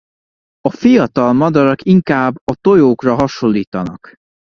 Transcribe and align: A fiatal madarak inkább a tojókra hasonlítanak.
A 0.61 0.69
fiatal 0.71 1.33
madarak 1.33 1.83
inkább 1.85 2.35
a 2.43 2.55
tojókra 2.55 3.15
hasonlítanak. 3.15 4.15